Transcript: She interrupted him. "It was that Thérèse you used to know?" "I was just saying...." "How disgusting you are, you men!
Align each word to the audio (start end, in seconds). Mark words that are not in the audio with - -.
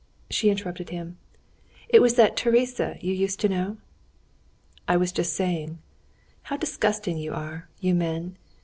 She 0.31 0.49
interrupted 0.49 0.89
him. 0.89 1.19
"It 1.87 2.01
was 2.01 2.15
that 2.15 2.35
Thérèse 2.35 3.03
you 3.03 3.13
used 3.13 3.39
to 3.41 3.47
know?" 3.47 3.77
"I 4.87 4.97
was 4.97 5.11
just 5.11 5.35
saying...." 5.35 5.77
"How 6.41 6.57
disgusting 6.57 7.19
you 7.19 7.33
are, 7.35 7.69
you 7.81 7.93
men! 7.93 8.35